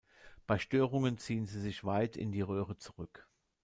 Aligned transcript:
Bei 0.47 0.57
Störungen 0.57 1.19
ziehen 1.19 1.45
sie 1.45 1.61
sich 1.61 1.83
weit 1.83 2.17
in 2.17 2.31
die 2.31 2.41
Röhre 2.41 2.75
zurück. 2.75 3.27